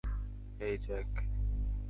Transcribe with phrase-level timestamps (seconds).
[0.59, 1.09] হেই, Jack!